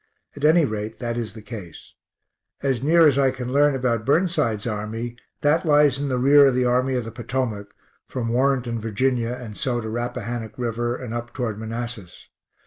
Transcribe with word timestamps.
At 0.35 0.43
any 0.43 0.65
rate 0.65 0.97
that 0.97 1.15
is 1.15 1.35
the 1.35 1.43
case. 1.43 1.93
As 2.63 2.81
near 2.81 3.05
as 3.05 3.19
I 3.19 3.29
can 3.29 3.51
learn 3.53 3.75
about 3.75 4.03
Burnside's 4.03 4.65
army, 4.65 5.15
that 5.41 5.63
lies 5.63 5.99
in 5.99 6.09
the 6.09 6.17
rear 6.17 6.47
of 6.47 6.55
the 6.55 6.65
Army 6.65 6.95
of 6.95 7.05
the 7.05 7.11
Potomac 7.11 7.75
(from 8.07 8.29
Warrenton, 8.29 8.79
Virginia 8.79 9.33
and 9.39 9.55
so 9.55 9.79
to 9.79 9.89
Rappahannock 9.89 10.57
river 10.57 10.95
and 10.95 11.13
up 11.13 11.35
toward 11.35 11.59
Manassas). 11.59 12.29